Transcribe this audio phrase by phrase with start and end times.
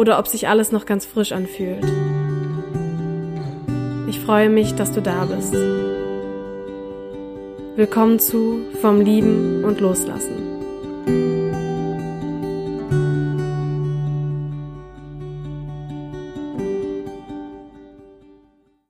[0.00, 1.84] oder ob sich alles noch ganz frisch anfühlt.
[4.08, 5.52] Ich freue mich, dass du da bist.
[7.76, 10.38] Willkommen zu Vom Lieben und Loslassen.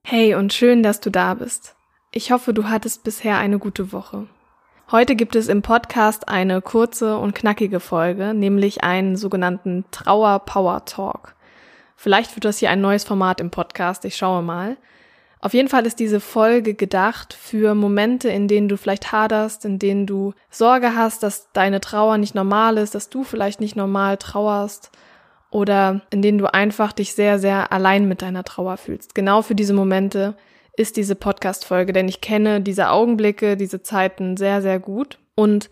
[0.05, 1.75] Hey und schön, dass du da bist.
[2.13, 4.29] Ich hoffe, du hattest bisher eine gute Woche.
[4.93, 10.85] Heute gibt es im Podcast eine kurze und knackige Folge, nämlich einen sogenannten Trauer Power
[10.85, 11.37] Talk.
[11.95, 14.77] Vielleicht wird das hier ein neues Format im Podcast, ich schaue mal.
[15.39, 19.79] Auf jeden Fall ist diese Folge gedacht für Momente, in denen du vielleicht haderst, in
[19.79, 24.17] denen du Sorge hast, dass deine Trauer nicht normal ist, dass du vielleicht nicht normal
[24.17, 24.91] trauerst
[25.51, 29.15] oder in denen du einfach dich sehr, sehr allein mit deiner Trauer fühlst.
[29.15, 30.35] Genau für diese Momente
[30.81, 35.19] ist diese Podcast-Folge, denn ich kenne diese Augenblicke, diese Zeiten sehr, sehr gut.
[35.35, 35.69] Und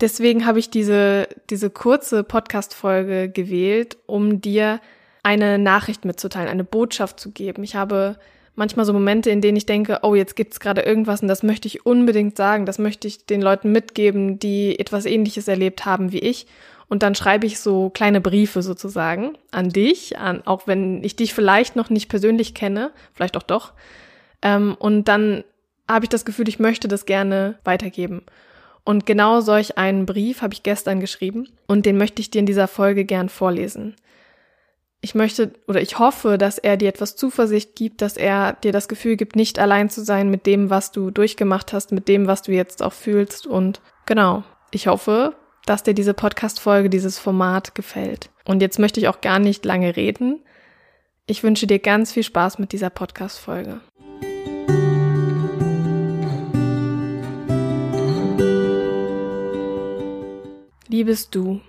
[0.00, 4.80] deswegen habe ich diese, diese kurze Podcast-Folge gewählt, um dir
[5.22, 7.64] eine Nachricht mitzuteilen, eine Botschaft zu geben.
[7.64, 8.18] Ich habe
[8.54, 11.42] manchmal so Momente, in denen ich denke, oh, jetzt gibt es gerade irgendwas und das
[11.42, 16.12] möchte ich unbedingt sagen, das möchte ich den Leuten mitgeben, die etwas ähnliches erlebt haben
[16.12, 16.46] wie ich.
[16.86, 21.32] Und dann schreibe ich so kleine Briefe sozusagen an dich, an, auch wenn ich dich
[21.32, 23.72] vielleicht noch nicht persönlich kenne, vielleicht auch doch,
[24.42, 25.44] ähm, und dann
[25.88, 28.22] habe ich das Gefühl, ich möchte das gerne weitergeben.
[28.84, 32.46] Und genau solch einen Brief habe ich gestern geschrieben und den möchte ich dir in
[32.46, 33.94] dieser Folge gern vorlesen.
[35.02, 38.88] Ich möchte oder ich hoffe, dass er dir etwas Zuversicht gibt, dass er dir das
[38.88, 42.42] Gefühl gibt, nicht allein zu sein mit dem, was du durchgemacht hast, mit dem, was
[42.42, 43.46] du jetzt auch fühlst.
[43.46, 45.34] Und genau, ich hoffe,
[45.66, 48.30] dass dir diese Podcast-Folge, dieses Format gefällt.
[48.44, 50.40] Und jetzt möchte ich auch gar nicht lange reden.
[51.26, 53.80] Ich wünsche dir ganz viel Spaß mit dieser Podcast-Folge.
[60.92, 61.60] Liebes Du,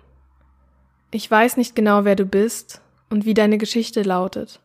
[1.12, 4.62] ich weiß nicht genau, wer du bist und wie deine Geschichte lautet.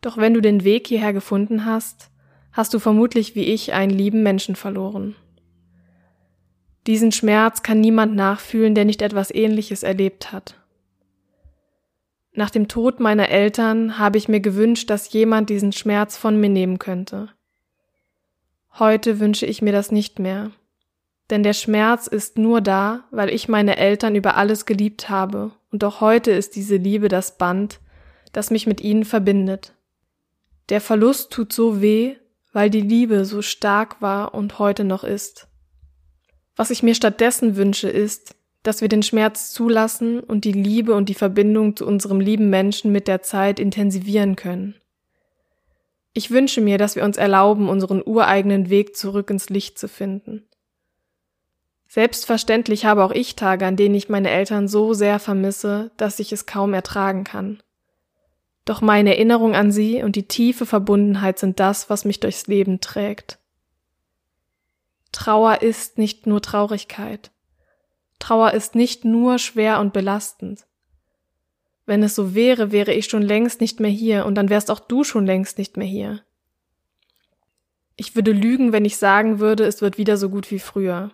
[0.00, 2.08] Doch wenn du den Weg hierher gefunden hast,
[2.52, 5.16] hast du vermutlich wie ich einen lieben Menschen verloren.
[6.86, 10.54] Diesen Schmerz kann niemand nachfühlen, der nicht etwas Ähnliches erlebt hat.
[12.34, 16.48] Nach dem Tod meiner Eltern habe ich mir gewünscht, dass jemand diesen Schmerz von mir
[16.48, 17.30] nehmen könnte.
[18.78, 20.52] Heute wünsche ich mir das nicht mehr.
[21.30, 25.84] Denn der Schmerz ist nur da, weil ich meine Eltern über alles geliebt habe, und
[25.84, 27.80] auch heute ist diese Liebe das Band,
[28.32, 29.74] das mich mit ihnen verbindet.
[30.70, 32.16] Der Verlust tut so weh,
[32.52, 35.48] weil die Liebe so stark war und heute noch ist.
[36.56, 41.08] Was ich mir stattdessen wünsche, ist, dass wir den Schmerz zulassen und die Liebe und
[41.08, 44.74] die Verbindung zu unserem lieben Menschen mit der Zeit intensivieren können.
[46.12, 50.47] Ich wünsche mir, dass wir uns erlauben, unseren ureigenen Weg zurück ins Licht zu finden.
[51.88, 56.32] Selbstverständlich habe auch ich Tage, an denen ich meine Eltern so sehr vermisse, dass ich
[56.32, 57.62] es kaum ertragen kann.
[58.66, 62.80] Doch meine Erinnerung an sie und die tiefe Verbundenheit sind das, was mich durchs Leben
[62.80, 63.38] trägt.
[65.12, 67.30] Trauer ist nicht nur Traurigkeit.
[68.18, 70.66] Trauer ist nicht nur schwer und belastend.
[71.86, 74.80] Wenn es so wäre, wäre ich schon längst nicht mehr hier und dann wärst auch
[74.80, 76.20] du schon längst nicht mehr hier.
[77.96, 81.12] Ich würde lügen, wenn ich sagen würde, es wird wieder so gut wie früher.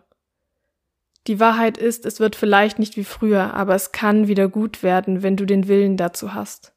[1.27, 5.23] Die Wahrheit ist, es wird vielleicht nicht wie früher, aber es kann wieder gut werden,
[5.23, 6.75] wenn du den Willen dazu hast.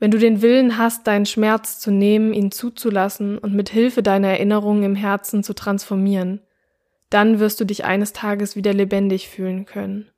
[0.00, 4.28] Wenn du den Willen hast, deinen Schmerz zu nehmen, ihn zuzulassen und mit Hilfe deiner
[4.28, 6.40] Erinnerungen im Herzen zu transformieren,
[7.10, 10.10] dann wirst du dich eines Tages wieder lebendig fühlen können.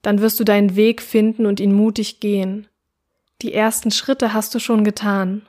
[0.00, 2.68] Dann wirst du deinen Weg finden und ihn mutig gehen.
[3.42, 5.48] Die ersten Schritte hast du schon getan.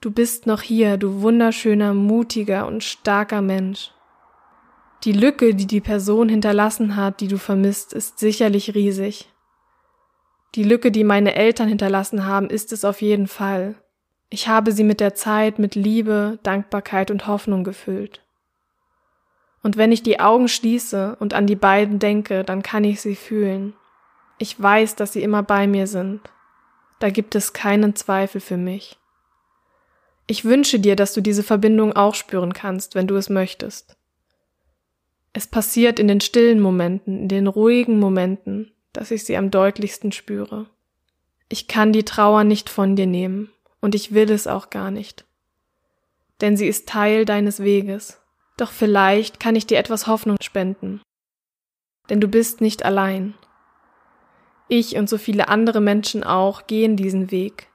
[0.00, 3.92] Du bist noch hier, du wunderschöner, mutiger und starker Mensch.
[5.04, 9.32] Die Lücke, die die Person hinterlassen hat, die du vermisst, ist sicherlich riesig.
[10.54, 13.76] Die Lücke, die meine Eltern hinterlassen haben, ist es auf jeden Fall.
[14.28, 18.20] Ich habe sie mit der Zeit mit Liebe, Dankbarkeit und Hoffnung gefüllt.
[19.62, 23.16] Und wenn ich die Augen schließe und an die beiden denke, dann kann ich sie
[23.16, 23.74] fühlen.
[24.38, 26.20] Ich weiß, dass sie immer bei mir sind.
[26.98, 28.98] Da gibt es keinen Zweifel für mich.
[30.26, 33.96] Ich wünsche dir, dass du diese Verbindung auch spüren kannst, wenn du es möchtest.
[35.32, 40.12] Es passiert in den stillen Momenten, in den ruhigen Momenten, dass ich sie am deutlichsten
[40.12, 40.66] spüre.
[41.48, 43.50] Ich kann die Trauer nicht von dir nehmen,
[43.80, 45.24] und ich will es auch gar nicht.
[46.40, 48.20] Denn sie ist Teil deines Weges.
[48.56, 51.00] Doch vielleicht kann ich dir etwas Hoffnung spenden.
[52.08, 53.34] Denn du bist nicht allein.
[54.68, 57.68] Ich und so viele andere Menschen auch gehen diesen Weg.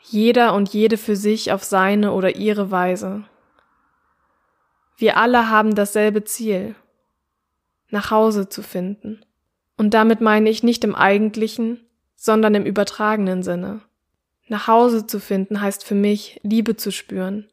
[0.00, 3.24] Jeder und jede für sich auf seine oder ihre Weise.
[5.02, 6.76] Wir alle haben dasselbe Ziel,
[7.90, 9.24] nach Hause zu finden.
[9.76, 11.84] Und damit meine ich nicht im eigentlichen,
[12.14, 13.80] sondern im übertragenen Sinne.
[14.46, 17.50] Nach Hause zu finden heißt für mich, Liebe zu spüren,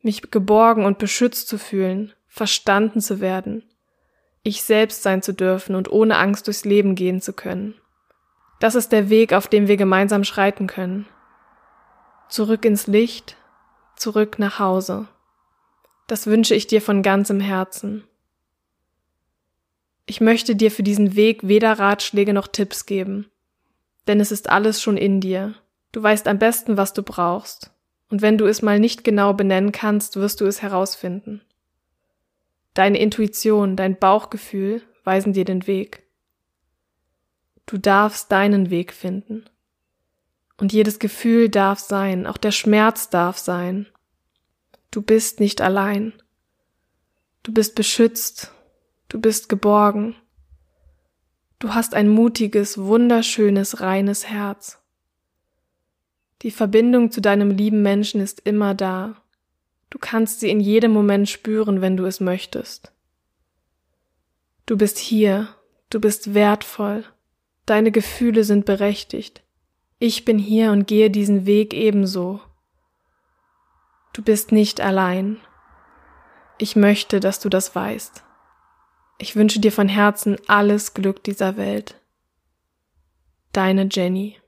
[0.00, 3.62] mich geborgen und beschützt zu fühlen, verstanden zu werden,
[4.42, 7.74] ich selbst sein zu dürfen und ohne Angst durchs Leben gehen zu können.
[8.58, 11.06] Das ist der Weg, auf dem wir gemeinsam schreiten können.
[12.28, 13.36] Zurück ins Licht,
[13.94, 15.06] zurück nach Hause.
[16.06, 18.04] Das wünsche ich dir von ganzem Herzen.
[20.06, 23.30] Ich möchte dir für diesen Weg weder Ratschläge noch Tipps geben,
[24.06, 25.54] denn es ist alles schon in dir.
[25.92, 27.70] Du weißt am besten, was du brauchst,
[28.08, 31.40] und wenn du es mal nicht genau benennen kannst, wirst du es herausfinden.
[32.74, 36.02] Deine Intuition, dein Bauchgefühl weisen dir den Weg.
[37.66, 39.44] Du darfst deinen Weg finden.
[40.58, 43.86] Und jedes Gefühl darf sein, auch der Schmerz darf sein.
[44.92, 46.12] Du bist nicht allein.
[47.42, 48.52] Du bist beschützt
[49.12, 50.16] Du bist geborgen.
[51.58, 54.78] Du hast ein mutiges, wunderschönes, reines Herz.
[56.40, 59.22] Die Verbindung zu deinem lieben Menschen ist immer da.
[59.90, 62.90] Du kannst sie in jedem Moment spüren, wenn du es möchtest.
[64.64, 65.48] Du bist hier,
[65.90, 67.04] du bist wertvoll,
[67.66, 69.42] deine Gefühle sind berechtigt.
[69.98, 72.40] Ich bin hier und gehe diesen Weg ebenso.
[74.12, 75.38] Du bist nicht allein.
[76.58, 78.22] Ich möchte, dass du das weißt.
[79.18, 82.00] Ich wünsche dir von Herzen alles Glück dieser Welt.
[83.52, 84.41] Deine Jenny.